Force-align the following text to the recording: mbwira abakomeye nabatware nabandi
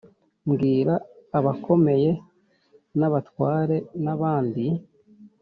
mbwira 0.49 0.93
abakomeye 1.37 2.11
nabatware 2.99 3.77
nabandi 4.03 4.65